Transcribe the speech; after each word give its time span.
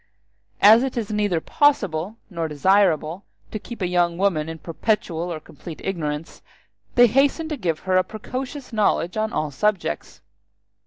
As 0.63 0.81
it 0.81 0.97
is 0.97 1.11
neither 1.11 1.39
possible 1.39 2.17
nor 2.27 2.47
desirable 2.47 3.23
to 3.51 3.59
keep 3.59 3.83
a 3.83 3.87
young 3.87 4.17
woman 4.17 4.49
in 4.49 4.57
perpetual 4.57 5.31
or 5.31 5.39
complete 5.39 5.79
ignorance, 5.83 6.41
they 6.95 7.05
hasten 7.05 7.47
to 7.49 7.55
give 7.55 7.81
her 7.81 7.97
a 7.97 8.03
precocious 8.03 8.73
knowledge 8.73 9.15
on 9.15 9.31
all 9.31 9.51
subjects. 9.51 10.21